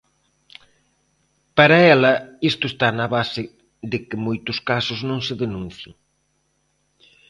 Para 1.57 1.77
ela, 1.93 2.13
isto 2.51 2.65
está 2.69 2.87
na 2.93 3.07
base 3.15 3.43
de 3.91 3.97
que 4.07 4.23
moitos 4.25 4.57
casos 4.69 4.99
non 5.09 5.19
se 5.27 5.33
denuncien. 5.43 5.93